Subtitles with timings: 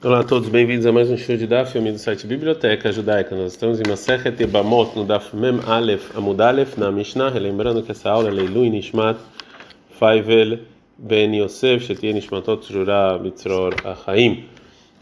[0.00, 3.34] Olá a todos, bem-vindos a mais um show de Daf, filme do site Biblioteca Judaica.
[3.34, 7.90] Nós estamos em Masechet Ebamot, no Daf Mem Aleph Amud Aleph, na Mishnah, relembrando que
[7.90, 9.18] essa aula é Leilu Nishmat
[9.90, 10.60] Faivel
[10.96, 14.44] Ben Yosef, Shetia Nishmatot Jurah Mitzror Achaim.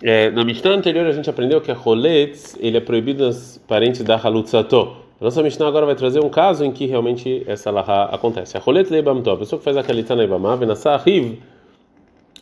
[0.02, 4.02] É, na Mishnah anterior a gente aprendeu que a Roletz, ele é proibido nos parentes
[4.02, 4.96] da Halutzato.
[5.20, 8.56] A nossa Mishnah agora vai trazer um caso em que realmente essa lahá acontece.
[8.56, 11.38] A Roletz Leibamto, a pessoa que faz a Kalitza na Ibamá, Venassa Riv,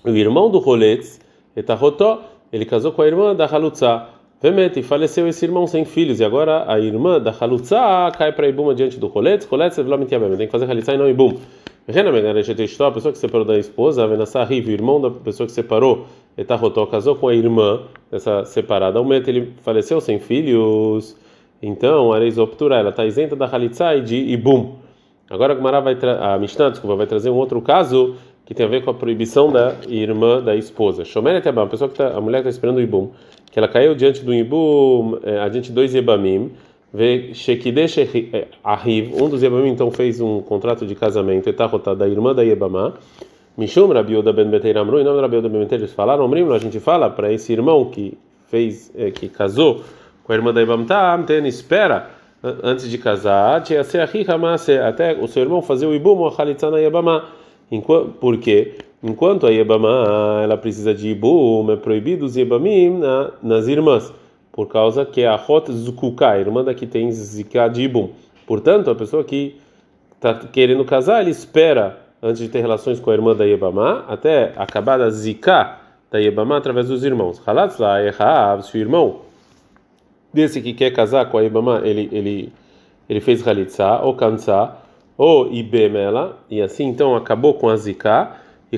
[0.04, 1.18] o irmão do Roletz,
[1.56, 4.06] Etahotó, ele casou com a irmã da Halutza.
[4.40, 7.76] Vemete, faleceu esse irmão sem filhos, e agora a irmã da Halutza
[8.16, 9.44] cai para Ibum diante do Roletz.
[9.44, 11.36] Roletz, tem que fazer Halitza e não Ibum.
[11.88, 16.06] A pessoa que separou da esposa, Venassahiv, o irmão da pessoa que separou,
[16.38, 19.00] Etahotó, casou com a irmã dessa separada.
[19.00, 21.16] O ele faleceu sem filhos.
[21.60, 24.76] Então, a Reisoptura, ela está isenta da Halitza e de Ibum.
[25.28, 28.84] Agora a, vai a Mishnah, desculpa, vai trazer um outro caso que tem a ver
[28.84, 31.04] com a proibição da irmã da esposa.
[31.04, 33.10] Shomeret Yabam, a pessoa que tá, a mulher está esperando o Ibum,
[33.50, 36.52] que ela caiu diante do Ibum, é, adiante dois Yebamim,
[36.92, 37.96] vê Shekidesh
[38.62, 42.92] Ahiv, um dos Yebamim então fez um contrato de casamento, etahotá da irmã da Yebamá,
[43.56, 46.58] Mishum Rabiuda Ben Beteir Amru, em nome da Rabiuda Ben Beteir, eles falaram, Omrim, a
[46.58, 49.82] gente fala para esse irmão que fez, é, que casou
[50.22, 52.10] com a irmã da Yebamá, tá, tem espera
[52.62, 53.62] antes de casar,
[54.86, 57.43] até o seu irmão fazer o Ibum, o Khalitza na Yebamá, Enquanto,
[58.20, 64.12] porque enquanto a Yebamá ela precisa de Ibum, é proibido os Yebamim na, nas irmãs,
[64.52, 68.10] por causa que a Hot Zukuka, a irmã daqui tem Zika de Ibum.
[68.46, 69.56] Portanto, a pessoa que
[70.14, 74.52] está querendo casar, ele espera antes de ter relações com a irmã da Yebamá, até
[74.56, 75.78] acabar a Zika
[76.10, 77.42] da Yebamá através dos irmãos.
[77.44, 77.96] Halatzla
[78.62, 79.20] se o irmão
[80.32, 82.52] desse que quer casar com a Yebamá, ele, ele,
[83.08, 84.74] ele fez Halitza ou Kansa,
[85.16, 88.36] ou ibemela, e assim então acabou com a zika,
[88.72, 88.76] e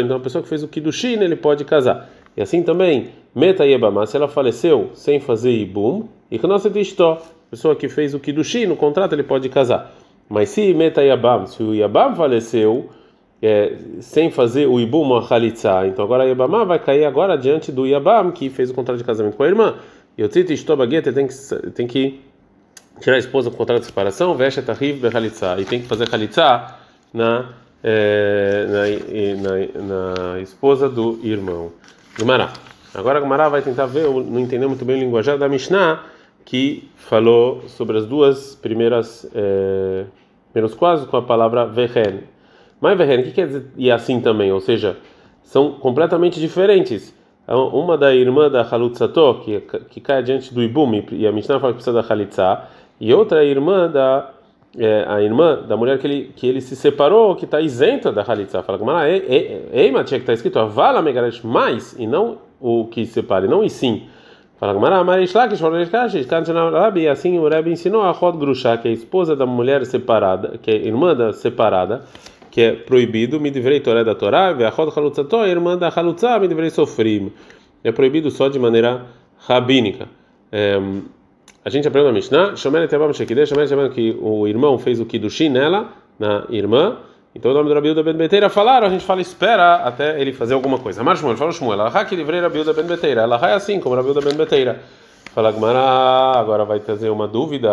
[0.00, 2.10] então a pessoa que fez o kiddushin, ele pode casar.
[2.36, 6.38] E assim também, meta yebama, se ela faleceu sem fazer ibum, e
[7.12, 9.92] a pessoa que fez o kiddushin, no contrato ele pode casar.
[10.28, 12.88] Mas se meta yabam, se o yabam faleceu
[13.42, 15.22] é, sem fazer o ibum ou
[15.86, 19.04] então agora a yabama vai cair agora diante do yabam que fez o contrato de
[19.04, 19.74] casamento com a irmã.
[20.16, 20.64] E o tzit
[21.12, 22.20] tem que tem que
[23.00, 25.00] tirar a esposa com contrato de separação, veste tarif
[25.58, 26.74] e tem que fazer halitza
[27.12, 27.50] na,
[27.82, 28.66] é,
[29.36, 31.72] na, na, na, esposa do irmão.
[32.18, 32.52] Gumará.
[32.94, 36.04] Agora Gumará vai tentar ver, não entender muito bem o linguajar da Mishnah,
[36.44, 40.04] que falou sobre as duas primeiras, é,
[40.52, 42.24] primeiros quase com a palavra vehen.
[42.80, 44.52] Mas vehen, o que quer dizer e assim também?
[44.52, 44.96] Ou seja,
[45.42, 47.14] são completamente diferentes.
[47.48, 51.72] Uma da irmã da Halutzato, que, que cai diante do Ibum, e a Mishnah fala
[51.72, 52.62] que precisa da Halitza,
[53.00, 54.30] e outra irmã da
[54.78, 58.22] é, a irmã da mulher que ele, que ele se separou, que está isenta da
[58.22, 58.62] Halitza.
[58.62, 62.38] Fala como ela é, ei, Matia, que está escrito a vala megaresh mais, e não
[62.60, 64.06] o que separe, não e sim.
[64.58, 65.60] Fala como ela, Marish Lakish,
[66.94, 70.58] e assim o Rebbe ensinou a Rod Grusha, que é a esposa da mulher separada,
[70.58, 72.02] que é irmã da separada,
[72.50, 76.38] que é proibido, me deverei Toré da Torá, a Rod Halutzato, a irmã da Halutza,
[76.40, 77.32] deverei sofrer.
[77.82, 79.06] É proibido só de maneira
[79.38, 80.08] rabínica.
[80.52, 80.78] É,
[81.64, 85.04] a gente aprendeu na Mishnah, Shomeret Yabam Shekidesh, Shomeret Yabam que o irmão fez o
[85.04, 85.88] Kiddushin nela,
[86.18, 86.98] na irmã,
[87.34, 90.54] então o nome do Rabiuda Ben Beteira falaram, a gente fala espera até ele fazer
[90.54, 91.04] alguma coisa.
[91.04, 94.20] Mas Shmuel, fala Shmuel, ela que livrei Rabiuda Ben Beteira, ela é assim como Rabiuda
[94.20, 94.80] Ben Beteira.
[95.32, 97.70] Fala Gmará, agora vai trazer uma dúvida.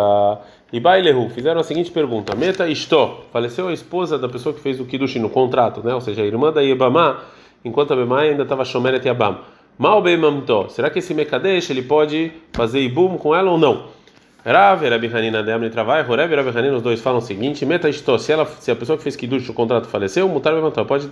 [0.72, 4.78] E Bailehu, fizeram a seguinte pergunta: Meta Istó, faleceu a esposa da pessoa que fez
[4.78, 5.92] o Kiddushin no contrato, né?
[5.92, 7.24] Ou seja, a irmã da Yebamá,
[7.64, 9.38] enquanto a Bemá ainda estava Shomeret Yabam.
[9.78, 10.68] Mal Mamto.
[10.70, 13.84] Será que esse Mekadesh ele pode fazer ibum com ela ou não?
[14.44, 18.32] Rav, Rabi Hanina, Demne Travai, Horeb e os dois falam o seguinte: Meta isto, se,
[18.32, 21.08] ela, se a pessoa que fez Kiddush o contrato faleceu, Mutar levantou, pode,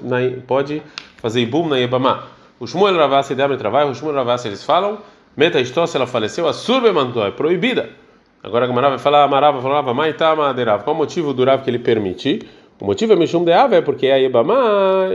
[0.48, 0.82] pode
[1.18, 2.24] fazer ibum na Yebamá.
[2.58, 4.98] O Shmuel Ravassi e Demne Travai, o Shmuel Ravassi eles falam:
[5.36, 7.90] Meta isto, se ela faleceu, a Surbe mantou, é proibida.
[8.42, 11.70] Agora a Gamara vai falar, Amarava falava, Maitama Aderav, qual o motivo do Rav que
[11.70, 12.48] ele permite?
[12.78, 15.08] O motivo é Mishum é porque a Ibama,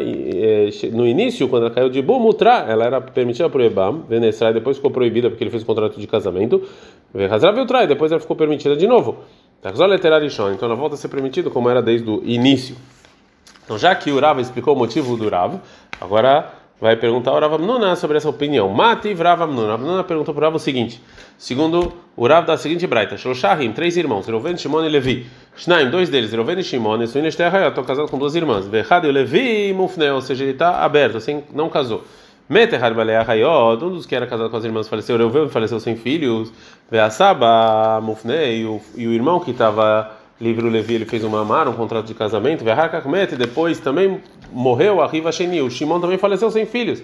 [0.91, 4.77] no início, quando ela caiu de Bumutra, ela era permitida para o Ibam, Venesra, depois
[4.77, 6.67] ficou proibida porque ele fez o contrato de casamento,
[7.29, 9.19] Hazra Viltrai, depois ela ficou permitida de novo.
[9.63, 9.71] Então
[10.63, 12.75] ela volta a ser permitida como era desde o início.
[13.63, 15.59] Então, já que o Rav explicou o motivo do Rav,
[15.99, 16.51] agora
[16.81, 18.67] vai perguntar ao Rav Amnuna sobre essa opinião.
[18.67, 19.75] Mati Rav Amnuna.
[19.75, 20.99] Amnuna perguntou para o Rav o seguinte:
[21.37, 25.27] segundo o Rav da seguinte braita, Shloshahim, três irmãos, Reuven, Shimon e Levi.
[25.55, 28.67] Shnaim, dois deles, Reuven e Shimon, e estou casado com duas irmãs.
[28.67, 32.03] Vechad e Levi Mufne, ou seja, ele está aberto, assim, não casou.
[32.49, 35.95] Metehad Balea Hayod, um dos que era casado com as irmãs faleceu, Reuven faleceu sem
[35.95, 36.51] filhos.
[36.89, 41.67] Veasaba Mufne, e e o irmão que estava livre, o Levi, ele fez uma amar,
[41.67, 42.63] um contrato de casamento.
[42.63, 44.19] Vehakakmet, e depois também
[44.51, 45.61] morreu a Riva Sheni.
[45.61, 47.03] O Shimon também faleceu sem filhos.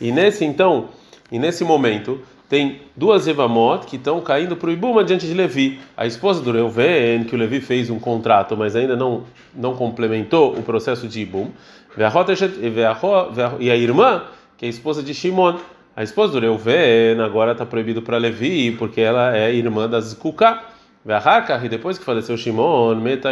[0.00, 0.90] E nesse então,
[1.30, 5.80] e nesse momento tem duas Evamot que estão caindo para o Ibum diante de Levi.
[5.96, 10.56] A esposa do Reuven, que o Levi fez um contrato, mas ainda não, não complementou
[10.56, 11.50] o processo de Ibum.
[13.58, 14.22] E a irmã,
[14.56, 15.56] que é a esposa de Shimon.
[15.96, 20.75] A esposa do Reuven agora está proibido para Levi, porque ela é irmã das Kuká.
[21.64, 23.30] E depois que faleceu Shimon, Meta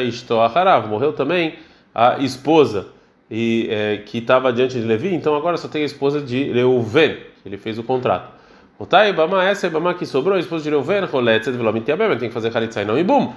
[0.54, 1.54] Harav, morreu também
[1.92, 2.86] a esposa
[3.30, 7.16] e é, que estava diante de Levi, então agora só tem a esposa de Reuven,
[7.44, 8.32] ele fez o contrato.
[8.78, 12.34] Otai Bama, essa é Bama que sobrou, a esposa de Reuven, Roletzet, Velomitiabem, tem que
[12.34, 13.34] fazer Khalitsa e não.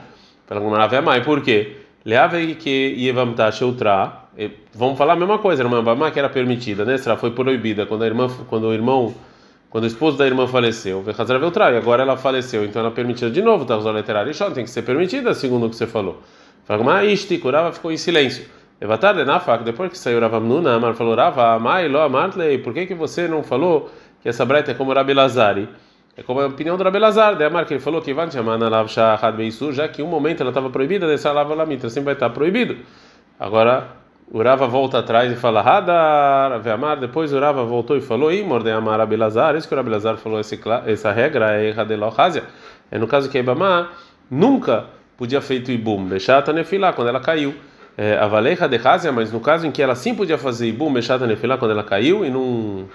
[0.47, 1.77] Pela Gumara mãe, por quê?
[2.05, 4.23] Leave que Yevamta Sheutra,
[4.73, 6.97] vamos falar a mesma coisa, era uma Bama que era permitida, né?
[6.97, 9.13] Será foi proibida quando a irmã, quando o irmão
[9.69, 13.41] quando o esposo da irmã faleceu, e agora ela faleceu, então ela é permitida de
[13.41, 14.01] novo, tá usando
[14.53, 16.21] tem que ser permitida, segundo o que você falou.
[16.65, 18.45] Fala, Ishti, curava, ficou em silêncio.
[18.79, 22.73] Levatar de Nafak, depois que saiu Rav Amnuna, Amar falou, Rava, Amai, Lo, Amartley, por
[22.73, 23.89] que, que você não falou
[24.21, 25.67] que essa breta é como Rabi Lazari?
[26.17, 28.67] É como a opinião do Rabi Lazar, de Amar, que ele falou que Ivan Chamana
[28.67, 32.13] Lav Shahad Beisur, já que um momento ela estava proibida, dessa lava lamitra, sempre vai
[32.15, 32.77] estar proibido.
[33.39, 33.96] Agora,
[34.31, 38.63] o Rava volta atrás e fala, Hadar, Amar, depois o Rava voltou e falou, Imor
[38.63, 42.43] de Amar Rabi Lazar, isso que o Rabi Lazar falou, essa regra é Hadelo Hazia,
[42.91, 43.89] é no caso que a Ibama
[44.29, 44.85] nunca
[45.17, 47.55] podia feito Ibum, Bechata Nefilá, quando ela caiu.
[47.99, 51.25] É, avaleja de Hazia, mas no caso em que ela sim podia fazer Ibum Meshata
[51.25, 52.85] Nefilá quando ela caiu e não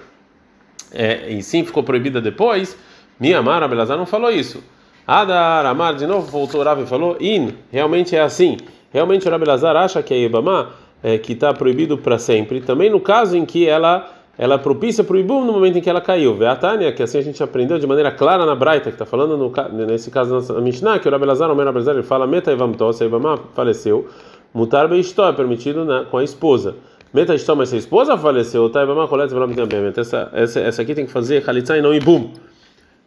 [0.93, 2.77] é, e sim ficou proibida depois,
[3.19, 4.63] Miamar Abelazar não falou isso.
[5.05, 8.57] Adar Amar de novo voltou Rav e falou: In, realmente é assim.
[8.91, 10.69] Realmente o Rabelazar acha que a Ibama
[11.03, 12.61] é, que está proibido para sempre.
[12.61, 15.89] Também no caso em que ela ela propícia para o Ibum no momento em que
[15.89, 16.33] ela caiu.
[16.33, 19.05] Vê a Tânia, que assim a gente aprendeu de maneira clara na Braita, que está
[19.05, 23.01] falando no, nesse caso na Mishnah, que o Rabelazar, o Rabelazar, ele fala: Meta Ivamtos,
[23.01, 24.07] a Ibama faleceu.
[24.51, 26.75] Mutar beistó é permitido na, com a esposa.
[27.13, 28.81] Meta istó, mas se a esposa faleceu, tá,
[29.95, 32.31] essa, essa, essa aqui tem que fazer halitza e não ibum.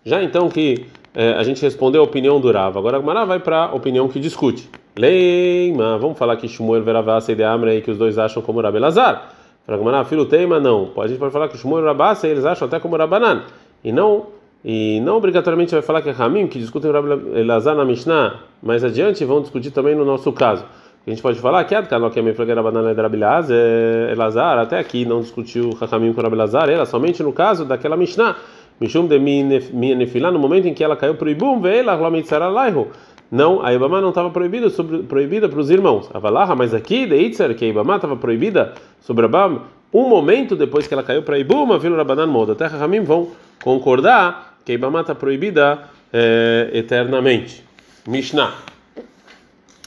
[0.04, 3.40] Já então que é, a gente respondeu a opinião do Rava, agora a Gmará vai
[3.40, 4.70] para a opinião que discute.
[4.98, 8.78] Leima, vamos falar que Shmuel veravassa e de Amra que os dois acham como Rabi
[8.78, 9.30] Lazar.
[9.66, 10.90] Para Gmará, filho teima, não.
[10.98, 13.42] A gente pode falar que Shmuel Rabassa eles acham até como Rabanan.
[13.84, 14.28] E não
[14.64, 18.82] e não obrigatoriamente vai falar que é Ramim, que discutem Rabi Lazar na Mishnah, mas
[18.82, 20.64] adiante vão discutir também no nosso caso.
[21.06, 24.80] A gente pode falar que a que é meio era banana de Rabilaz, Elazar, até
[24.80, 28.34] aqui não discutiu Hakamim com Rabilazar, ela somente no caso daquela Mishnah,
[28.80, 32.88] Mishum de Minefilá, no momento em que ela caiu para o Ibum, ela Laiho.
[33.30, 36.08] Não, a Ibama não estava proibida sobre, proibida para os irmãos.
[36.14, 39.62] A Valaha, mas aqui, de Itzer, que a Ibama estava proibida sobre Abam,
[39.92, 42.52] um momento depois que ela caiu para Ibum, a Vila Rabanan Moda.
[42.52, 43.30] Até Hakamim vão
[43.62, 47.64] concordar que a Ibama está proibida é, eternamente.
[48.06, 48.54] Mishnah.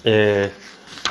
[0.04, 0.50] É,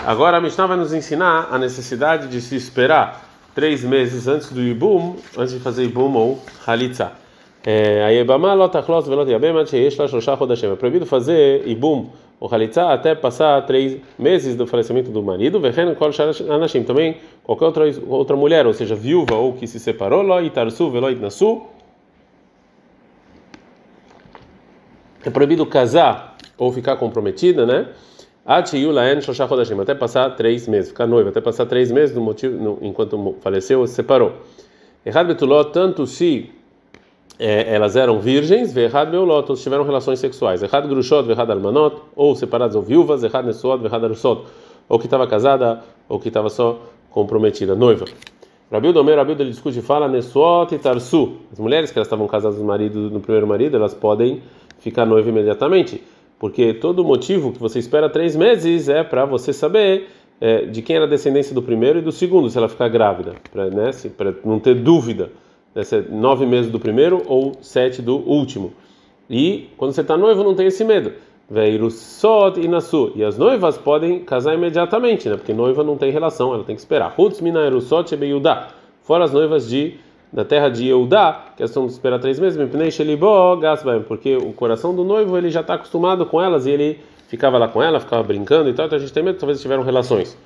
[0.04, 4.62] Agora a Mishnah vai nos ensinar a necessidade de se esperar três meses antes do
[4.62, 7.12] Ibum, antes de fazer Ibum ou Halitza.
[7.64, 8.04] É
[10.76, 12.10] proibido fazer Ibum
[12.40, 15.60] ou Halitza até passar três meses do falecimento do marido.
[16.86, 20.22] Também qualquer outra, outra mulher, ou seja, viúva ou que se separou,
[25.24, 27.88] é proibido casar ou ficar comprometida, né?
[29.82, 33.80] até passar três meses, ficar noiva, até passar três meses no motivo, no, enquanto faleceu
[33.80, 34.32] ou se separou.
[35.04, 35.34] Errado
[35.66, 36.50] tanto se
[37.38, 40.62] é, elas eram virgens, ou se tiveram relações sexuais.
[40.62, 44.44] Errado grushot, errado almanot, ou separadas ou viúvas, errado nesuot, errado arusot,
[44.88, 46.80] ou que estava casada, ou que estava só
[47.10, 48.06] comprometida, noiva.
[48.70, 51.36] Rabil Domer, Rabil ele discute e fala nesuot e tarsu.
[51.52, 54.42] As mulheres que elas estavam casadas no marido, no primeiro marido, elas podem
[54.78, 56.02] ficar noiva imediatamente
[56.38, 60.08] porque todo motivo que você espera três meses é para você saber
[60.40, 63.34] é, de quem era a descendência do primeiro e do segundo, se ela ficar grávida,
[63.50, 63.90] para né,
[64.44, 65.30] não ter dúvida
[65.78, 68.72] né, se é nove meses do primeiro ou sete do último.
[69.30, 71.12] E quando você está noivo, não tem esse medo.
[71.48, 73.12] Veio sot e nasu.
[73.14, 75.36] E as noivas podem casar imediatamente, né?
[75.36, 77.14] Porque noiva não tem relação, ela tem que esperar.
[77.16, 78.12] Hutz mina erusot
[79.02, 79.94] Fora as noivas de
[80.30, 82.58] da terra de Eudá, que elas estão esperar três meses,
[84.06, 87.66] porque o coração do noivo ele já está acostumado com elas e ele ficava lá
[87.66, 90.36] com ela, ficava brincando e tal, então a gente tem medo que talvez tiveram relações.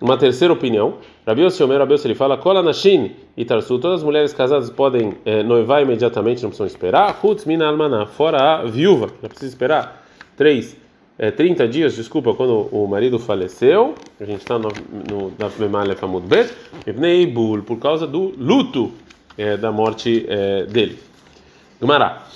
[0.00, 0.94] Uma terceira opinião,
[1.26, 5.42] Rabi Omer, Rabi ele fala, Kola Nashin e Tarsu, todas as mulheres casadas podem é,
[5.42, 10.04] noivar imediatamente, não precisam esperar, Hutz Mina Almaná, fora a viúva, não precisa esperar
[10.36, 10.76] três,
[11.16, 14.68] é, 30 dias, desculpa, quando o marido faleceu, a gente está no,
[15.08, 16.52] no da Memalha Famud Bet,
[17.64, 18.92] por causa do luto
[19.38, 20.98] é, da morte é, dele.
[21.80, 22.26] Gumará.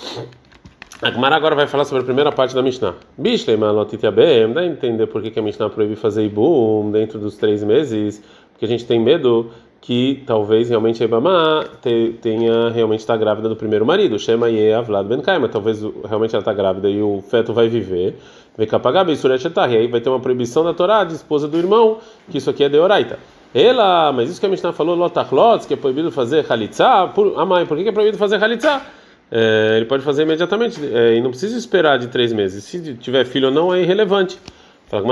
[1.01, 2.93] A Gumará agora vai falar sobre a primeira parte da Mishnah.
[3.17, 7.63] Bishlei malotitiabem, dá a entender por que a Mishnah proíbe fazer ibum dentro dos três
[7.63, 11.63] meses, porque a gente tem medo que talvez realmente a Ibama
[12.19, 16.41] tenha realmente está grávida do primeiro marido, Shema e Avlad Ben Kaima, talvez realmente ela
[16.41, 18.19] está grávida e o feto vai viver,
[18.57, 22.39] vem capagar e aí vai ter uma proibição da Torá de esposa do irmão, que
[22.39, 23.19] isso aqui é deoraita.
[23.55, 27.45] Ela, mas isso que a Mishnah falou, lotachlots, que é proibido fazer halitzá, por, ah
[27.45, 28.81] mãe, por que é proibido fazer halitzá?
[29.31, 32.63] É, ele pode fazer imediatamente é, e não precisa esperar de três meses.
[32.63, 34.39] Se tiver filho ou não é irrelevante.
[34.87, 35.03] Fala,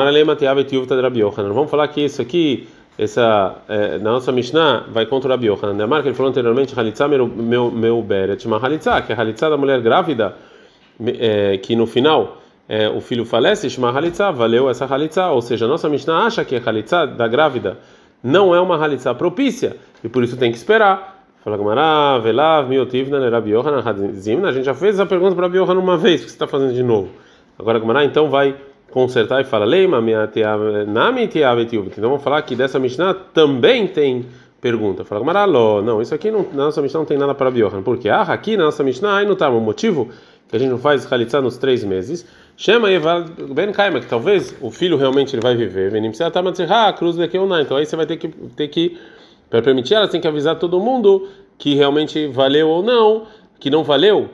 [1.53, 5.73] Vamos falar que isso aqui essa é, na nossa Mishnah vai contra o Rabi Yohanan.
[5.73, 5.85] Né?
[5.85, 6.73] Marca ele falou anteriormente
[7.07, 10.35] meu meu meu beret, uma que é a Halitza da mulher grávida,
[11.19, 15.67] é, que no final é, o filho falece, Halitza, valeu essa Halitza, ou seja, a
[15.67, 17.77] nossa Mishnah acha que a Halitza da grávida
[18.23, 21.16] não é uma Halitza propícia e por isso tem que esperar.
[21.47, 24.49] Fala Gamara, Velav, Miotivna, Rabi Yohanan, Hadzimna.
[24.49, 26.45] A gente já fez essa pergunta para Rabi Yohanan uma vez, o que você está
[26.45, 27.07] fazendo de novo?
[27.57, 28.53] Agora Gamara então vai
[28.91, 30.01] consertar e fala leima
[30.85, 34.25] nami então vamos falar que dessa Mishnah também tem
[34.59, 35.05] pergunta.
[35.05, 38.09] Fala maraló não isso aqui não, na nossa Mishnah não tem nada para Biohan porque
[38.09, 40.09] ah aqui na nossa Mishnah aí não tá o motivo
[40.49, 42.27] que a gente não faz halitzá nos três meses
[42.57, 43.23] chama Eval
[43.53, 45.91] Ben Kaima que talvez o filho realmente ele vai viver.
[45.91, 48.67] Venim precisa estar a cruz daqui ou não então aí você vai ter que ter
[48.67, 48.97] que
[49.49, 51.27] para permitir ela tem que avisar todo mundo
[51.57, 53.23] que realmente valeu ou não
[53.59, 54.29] que não valeu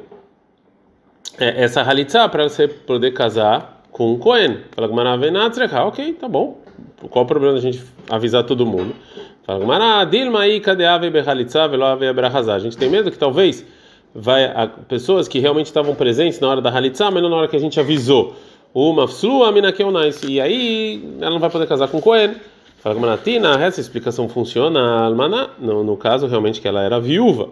[1.40, 4.60] é, essa halitzá para você poder casar com um Cohen.
[4.72, 6.58] Fala Gumara ok, tá bom.
[7.10, 8.94] Qual o problema da gente avisar todo mundo?
[9.46, 12.06] Fala Gumara, Dilma aí, cadê ave behalitza velo ave?
[12.08, 13.66] A gente tem medo que talvez
[14.14, 17.48] vai a, pessoas que realmente estavam presentes na hora da halitza, mas não na hora
[17.48, 18.36] que a gente avisou.
[18.74, 22.36] Uma flua mina é E aí ela não vai poder casar com Cohen.
[22.84, 25.52] Fala Gumara, Tina, essa explicação funciona, almaná?
[25.58, 27.52] No, no caso realmente que ela era viúva.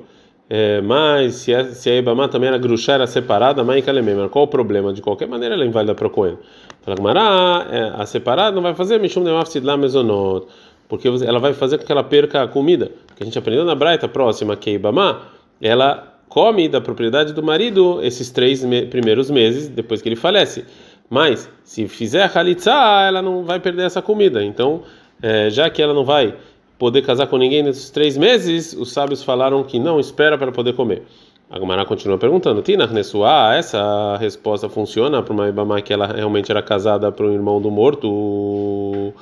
[0.50, 4.44] É, mas se a, se a Ibama também era gruxá, era separada, mãe Kalemem, qual
[4.44, 4.92] o problema?
[4.92, 6.38] De qualquer maneira ela é inválida para o Cohen.
[6.82, 10.48] Fala Gmará, é, a separada não vai fazer Mishum Demafsidla Mezonot,
[10.90, 12.92] porque ela vai fazer com que ela perca a comida.
[13.08, 15.22] Porque a gente aprendeu na Braita próxima que a Ibama,
[15.62, 20.66] ela come da propriedade do marido esses três me primeiros meses depois que ele falece.
[21.10, 24.44] Mas se fizer a Halitzá, ela não vai perder essa comida.
[24.44, 24.84] Então,
[25.22, 26.36] é, já que ela não vai
[26.78, 30.74] poder casar com ninguém nesses três meses, os sábios falaram que não espera para poder
[30.74, 31.04] comer.
[31.50, 36.50] A Gumara continua perguntando: Tina, Nessuá, essa resposta funciona para uma Ibama que ela realmente
[36.50, 39.13] era casada para um irmão do morto,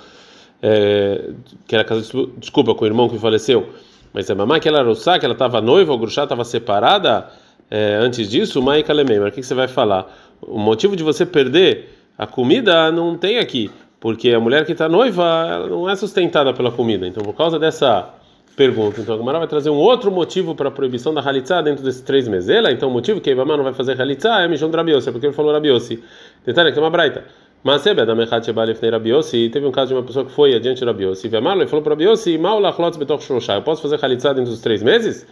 [0.62, 1.32] é,
[1.68, 3.70] que era casada, desculpa, com o irmão que faleceu,
[4.14, 7.30] mas a Ibama que ela era que ela estava noiva, o Gruxá estava separada
[7.70, 10.08] é, antes disso, Mai Kalemei, o que, que você vai falar?
[10.42, 14.88] O motivo de você perder a comida não tem aqui porque a mulher que está
[14.88, 17.06] noiva ela não é sustentada pela comida.
[17.06, 18.10] Então, por causa dessa
[18.56, 21.84] pergunta, então a Gemara vai trazer um outro motivo para a proibição da halitzá dentro
[21.84, 22.50] desses três meses.
[22.50, 25.12] Ela, então, o motivo que a Ibama não vai fazer halitzá é Mishon Rabiossi, é
[25.12, 26.04] porque ele falou Rabiossi.
[26.46, 27.24] Detalhe, que é uma braita.
[27.62, 30.80] Mas se da Mechat Shebalef Rabiossi, teve um caso de uma pessoa que foi adiante
[30.80, 34.32] de Rabiossi, e Amalo falou para Rabiossi, Mal lachlotz betoch shloshá, eu posso fazer halitzá
[34.32, 35.28] dentro dos três meses?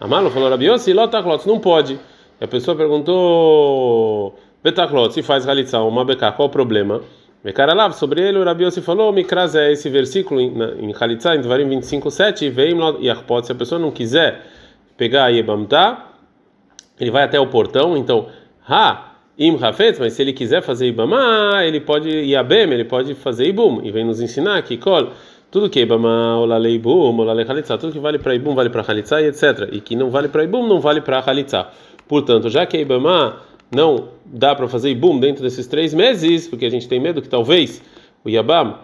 [0.00, 1.98] Amalo falou Rabiossi, lotachlotz, não pode.
[2.40, 7.00] E a pessoa perguntou, betachlotz, se faz halitzá, uma beká, qual o problema?
[7.44, 11.68] Mekaralav, sobre ele o Rabi Yossi falou, Mikraz é esse versículo em, Khalitza, em Dvarim
[11.68, 14.44] 25.7, vem e pode se a pessoa não quiser
[14.96, 15.98] pegar a Yebamta,
[16.98, 18.26] ele vai até o portão, então,
[18.68, 23.46] Ha, Im Hafetz, mas se ele quiser fazer Ibama, ele pode, Yabem, ele pode fazer
[23.46, 25.10] Ibum, e vem nos ensinar que, Kol,
[25.50, 29.22] tudo que Ibama, Olale Ibum, Olale Khalitza, tudo que vale para Ibum vale para Khalitza
[29.22, 29.70] e etc.
[29.72, 31.68] E que não vale para Ibum, não vale para Khalitza.
[32.06, 36.70] Portanto, já que Ibama não dá para fazer ibum dentro desses três meses, porque a
[36.70, 37.82] gente tem medo que talvez
[38.24, 38.76] o Yabam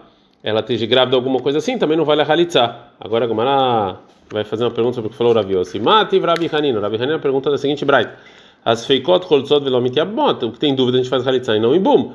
[0.45, 2.91] ela esteja grávida alguma coisa assim, também não vale a halitzá.
[2.99, 3.99] Agora a Gomara
[4.31, 5.79] vai fazer uma pergunta sobre o que falou o Rabi Yossi.
[5.79, 6.79] Mati Rabi Hanino.
[6.79, 8.15] Rabi Hanino pergunta da seguinte braita.
[8.63, 10.45] As feikot holtzot velomit yabot.
[10.45, 12.13] O que tem dúvida a gente faz halitzá e não ibum.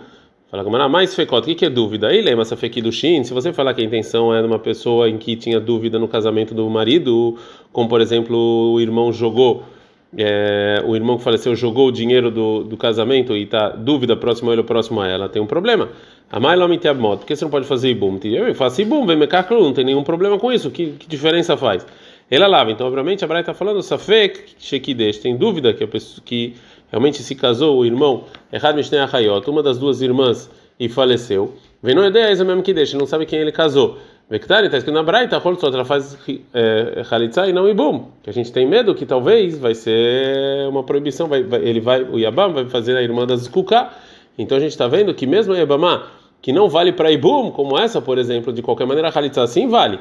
[0.48, 1.38] Fala Gomara, mais feikot.
[1.38, 2.06] O que, é dúvida?
[2.06, 3.24] Aí lembra essa do shin.
[3.24, 6.06] Se você falar que a intenção é de uma pessoa em que tinha dúvida no
[6.06, 7.36] casamento do marido,
[7.72, 8.36] como por exemplo
[8.74, 9.64] o irmão jogou
[10.16, 14.50] é, o irmão que faleceu jogou o dinheiro do, do casamento e está dúvida próximo
[14.50, 15.88] a ele ou próximo a ela, tem um problema.
[16.30, 18.18] A lá me tem a moto, por que você não pode fazer ibum?
[18.24, 21.86] Eu faço ibum, vem me não tem nenhum problema com isso, que, que diferença faz?
[22.30, 26.22] Ela lava, então obviamente a Braia está falando, Safek Shekidesh, tem dúvida que a pessoa
[26.24, 26.54] que
[26.90, 31.54] realmente se casou, o irmão, Errad Mishnei Achayot, uma das duas irmãs, e faleceu.
[31.82, 33.98] Vem não ideia, é mesmo que deixa, não sabe quem ele casou.
[34.30, 35.42] Vektari, está escrito na Braita,
[35.74, 36.16] ela faz
[36.54, 38.12] é, e não Ibum.
[38.22, 42.04] Que a gente tem medo que talvez vai ser uma proibição, vai, vai, ele vai,
[42.04, 43.92] o Yabam vai fazer a irmã das Kuká.
[44.38, 46.06] Então a gente está vendo que mesmo a Yabamá,
[46.40, 49.68] que não vale para Ibum, como essa, por exemplo, de qualquer maneira, a Halitza sim
[49.68, 49.98] vale.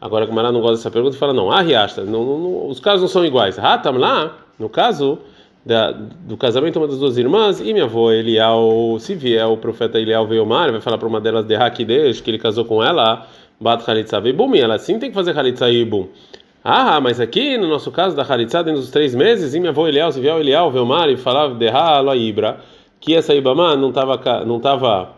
[0.00, 3.00] Agora, como ela não gosta dessa pergunta, fala: não, ah, Riasta, não, não, os casos
[3.00, 3.56] não são iguais.
[3.56, 5.18] Ratam lá, no caso
[5.66, 9.98] da, do casamento uma das duas irmãs, e minha avó Elial, se vier o profeta
[9.98, 13.26] Elial veio mar, vai falar para uma delas de Hakidesh, que ele casou com ela
[13.60, 16.08] bat halitza veibum, ela sim tem que fazer halitza e ibum.
[16.64, 19.88] Ah, mas aqui no nosso caso da halitza dentro dos três meses, e minha avó
[19.88, 22.60] Eliel, se vier Eliel, ver o mar e falava de ha ibra,
[23.00, 25.10] que essa ibama não estava não tava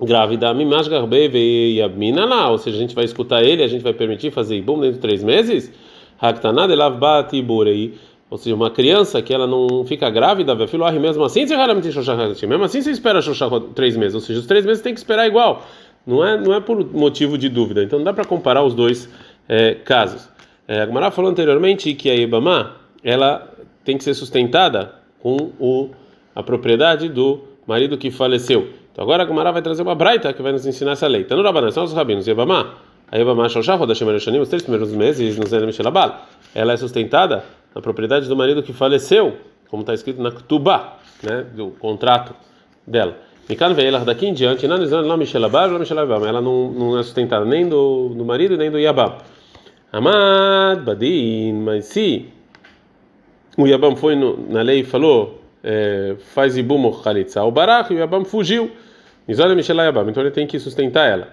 [0.00, 1.30] grávida, mimash garbei
[1.76, 4.78] e lá, ou seja, a gente vai escutar ele, a gente vai permitir fazer ibum
[4.78, 5.72] dentro de três meses,
[6.20, 7.94] haktanad elav bat iburei.
[8.30, 12.92] Ou seja, uma criança que ela não fica grávida, filho, mesmo assim, mesmo assim você
[12.92, 13.18] espera
[13.74, 15.66] três meses, ou seja, os três meses tem que esperar igual,
[16.06, 17.82] não é, não é por motivo de dúvida.
[17.82, 19.08] Então não dá para comparar os dois
[19.48, 20.28] é, casos.
[20.66, 23.52] É, a Gumara falou anteriormente que a Ibama ela
[23.84, 25.90] tem que ser sustentada com o,
[26.34, 28.68] a propriedade do marido que faleceu.
[28.92, 31.22] Então agora a Gumara vai trazer uma braita que vai nos ensinar essa lei.
[31.22, 32.74] Então no Rabanan, são os rabinos, Ibama,
[33.10, 34.04] a Ibama Rodashim
[34.38, 35.70] os três primeiros meses, no Zenem
[36.54, 39.36] ela é sustentada na propriedade do marido que faleceu,
[39.68, 42.34] como está escrito na Ktubá, né, do contrato
[42.86, 43.16] dela.
[43.48, 44.78] Mikan ela daqui em diante, ela
[46.40, 49.14] não, não é sustentada nem do, do marido nem do Yabam.
[49.92, 52.28] Amad Badin, mas se
[53.58, 57.92] o Yabam foi no, na lei e falou, é, faz Ibum ou Khalitza, o Barach,
[57.92, 58.70] e o Yabam fugiu.
[59.28, 61.28] Então ele tem que sustentar ela.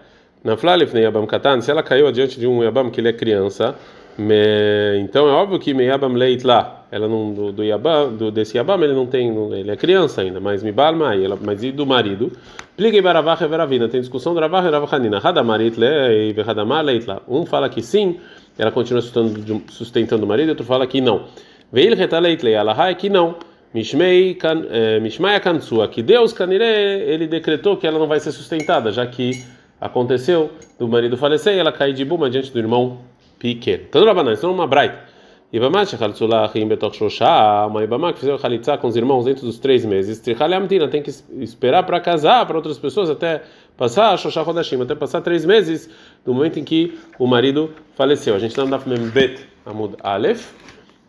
[0.47, 3.75] Na Flalif, Yabam Katan, se ela caiu adiante de um Yabam que ele é criança,
[4.17, 8.55] me, então é óbvio que Meyabam Leit lá, ela não do, do Yabam, do desse
[8.55, 11.85] Yabam ele não tem, ele é criança ainda, mas Mibal Mai, ela, mas e do
[11.85, 12.31] marido?
[12.77, 17.05] Pligue Baravach e Veravina, tem discussão do Ravach e Ravachanina, Hadamarit le e Hadamar Leit
[17.05, 17.21] lá.
[17.27, 18.17] Um fala que sim,
[18.57, 21.25] ela continua sustentando, sustentando o marido, outro fala que não.
[21.73, 23.35] Veil Retaleit le, ela é que não.
[23.73, 24.63] Mishmei kan,
[25.01, 29.43] Mishmaya Kansua, que Deus Kanire, ele decretou que ela não vai ser sustentada, já que
[29.79, 32.99] aconteceu do marido falecer e ela cair de buma diante do irmão
[33.39, 33.83] pequeno.
[33.89, 35.17] Então, Rabanan, isso é uma braita.
[35.51, 39.85] Ibama shechaltzulachim betoch shoshá, uma Ibama que fizeram chalitza com os irmãos dentro dos três
[39.85, 40.19] meses.
[40.19, 43.43] Trichalamtina tem que esperar para casar para outras pessoas até
[43.77, 45.89] passar shoshá rodashim, até passar três meses
[46.25, 48.35] do momento em que o marido faleceu.
[48.35, 50.51] A gente está no Daf Bet Amud Aleph.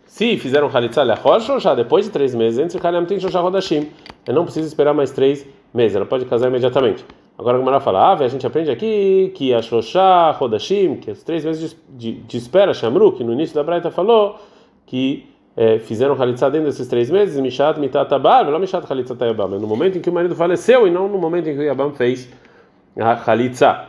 [0.06, 3.88] Se fizeram chalitza lechor shoshá, depois de três meses, entre trichalamtin shoshá rodashim,
[4.24, 5.44] ela não precisa esperar mais três
[5.74, 7.04] meses, ela pode casar imediatamente.
[7.38, 11.22] Agora a Gemara fala, ah, a gente aprende aqui que a Shoshá, Rodashim, que as
[11.22, 14.40] três vezes de, de, de espera, Shamru, que no início da Braita falou
[14.84, 15.24] que
[15.56, 19.68] é, fizeram Halitzá dentro desses três meses, Mishat, Mitat, Abab, não Mishat, Halitzá, Tayabam, no
[19.68, 22.28] momento em que o marido faleceu e não no momento em que o Yabam fez
[22.98, 23.88] a Halitzá.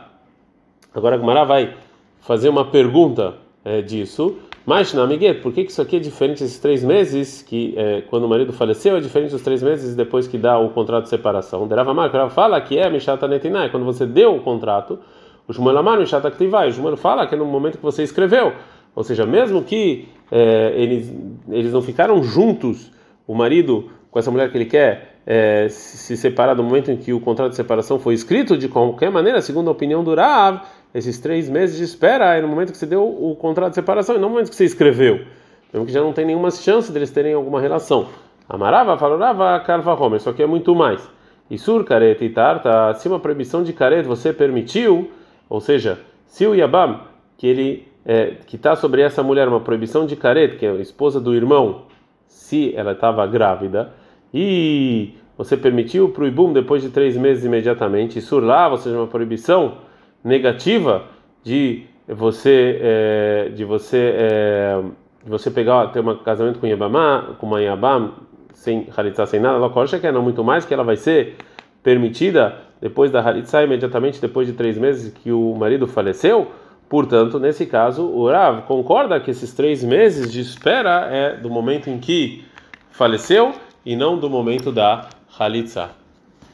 [0.94, 1.74] Agora a Gemara vai
[2.20, 3.34] fazer uma pergunta
[3.64, 4.38] é, disso.
[4.70, 8.22] Mas na Miguel, por que isso aqui é diferente esses três meses que é, quando
[8.22, 11.66] o marido faleceu é diferente dos três meses depois que dá o contrato de separação?
[11.66, 15.00] Derava Marco fala que é Mishata Netinai, quando você deu o contrato,
[15.48, 18.52] o Shmuel Amar Mishata Aktivai, o Shmuel fala que é no momento que você escreveu,
[18.94, 21.12] ou seja, mesmo que é, eles
[21.48, 22.92] eles não ficaram juntos,
[23.26, 27.12] o marido com essa mulher que ele quer é, se separar do momento em que
[27.12, 30.60] o contrato de separação foi escrito, de qualquer maneira, segundo a opinião do Rav,
[30.94, 34.16] esses três meses de espera é no momento que você deu o contrato de separação
[34.16, 35.24] e não no momento que você escreveu.
[35.72, 38.08] Mesmo que já não tem nenhuma chance deles terem alguma relação.
[38.48, 41.08] Amarava, falorava, carva homer, só que é muito mais.
[41.48, 45.10] E sur careta e tarta, se uma proibição de careta você permitiu,
[45.48, 47.00] ou seja, se o Yabam,
[47.36, 50.74] que ele é, que está sobre essa mulher uma proibição de careta, que é a
[50.76, 51.82] esposa do irmão,
[52.26, 53.92] se ela estava grávida,
[54.32, 58.96] e você permitiu o Ibum depois de três meses imediatamente, e sur lá, ou seja,
[58.96, 59.78] uma proibição
[60.22, 61.04] negativa
[61.42, 64.82] de você é, de você é,
[65.24, 68.12] de você pegar ter um casamento com Yabamá, com uma Yabam
[68.52, 71.36] sem halitzá, sem nada, ela acha que é não muito mais que ela vai ser
[71.82, 76.50] permitida depois da halitzá imediatamente depois de três meses que o marido faleceu.
[76.88, 81.88] Portanto, nesse caso, o Rav concorda que esses três meses de espera é do momento
[81.88, 82.44] em que
[82.90, 83.52] faleceu
[83.86, 85.90] e não do momento da halitzá.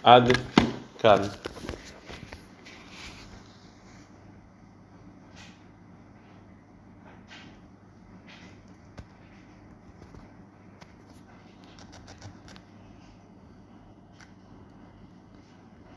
[0.05, 0.31] Ad
[1.01, 1.23] kan.